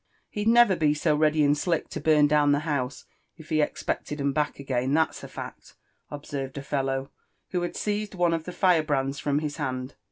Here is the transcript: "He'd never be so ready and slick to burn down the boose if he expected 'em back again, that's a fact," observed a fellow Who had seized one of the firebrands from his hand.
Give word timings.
"He'd 0.31 0.47
never 0.47 0.75
be 0.75 0.95
so 0.95 1.15
ready 1.15 1.43
and 1.43 1.55
slick 1.55 1.87
to 1.89 2.01
burn 2.01 2.25
down 2.25 2.53
the 2.53 2.63
boose 2.65 3.05
if 3.37 3.49
he 3.49 3.61
expected 3.61 4.19
'em 4.19 4.33
back 4.33 4.57
again, 4.59 4.95
that's 4.95 5.23
a 5.23 5.27
fact," 5.27 5.75
observed 6.09 6.57
a 6.57 6.63
fellow 6.63 7.11
Who 7.49 7.61
had 7.61 7.75
seized 7.75 8.15
one 8.15 8.33
of 8.33 8.45
the 8.45 8.51
firebrands 8.51 9.19
from 9.19 9.37
his 9.37 9.57
hand. 9.57 9.93